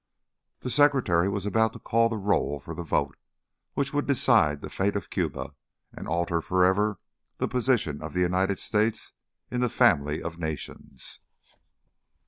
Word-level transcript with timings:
The 0.61 0.71
Secretary 0.71 1.29
was 1.29 1.45
about 1.45 1.73
to 1.73 1.79
call 1.79 2.09
the 2.09 2.17
roll 2.17 2.59
for 2.59 2.73
the 2.73 2.81
vote 2.81 3.15
which 3.75 3.93
would 3.93 4.07
decide 4.07 4.61
the 4.61 4.69
fate 4.71 4.95
of 4.95 5.11
Cuba 5.11 5.53
and 5.93 6.07
alter 6.07 6.41
for 6.41 6.65
ever 6.65 6.97
the 7.37 7.47
position 7.47 8.01
of 8.01 8.13
the 8.15 8.21
United 8.21 8.57
States 8.57 9.13
in 9.51 9.61
the 9.61 9.69
family 9.69 10.19
of 10.23 10.39
nations. 10.39 11.19